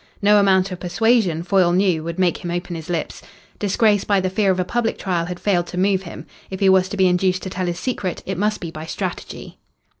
No 0.19 0.39
amount 0.39 0.71
of 0.71 0.79
persuasion, 0.79 1.43
Foyle 1.43 1.73
knew, 1.73 2.03
would 2.03 2.17
make 2.17 2.37
him 2.43 2.49
open 2.49 2.75
his 2.75 2.89
lips. 2.89 3.21
Disgrace 3.59 4.03
by 4.03 4.19
the 4.19 4.31
fear 4.31 4.49
of 4.49 4.59
a 4.59 4.65
public 4.65 4.97
trial 4.97 5.25
had 5.27 5.39
failed 5.39 5.67
to 5.67 5.77
move 5.77 6.01
him. 6.01 6.25
If 6.49 6.59
he 6.59 6.69
was 6.69 6.89
to 6.89 6.97
be 6.97 7.05
induced 7.07 7.43
to 7.43 7.51
tell 7.51 7.67
his 7.67 7.77
secret 7.79 8.23
it 8.25 8.39
must 8.39 8.61
be 8.61 8.71
by 8.71 8.87
strategy. 8.87 9.59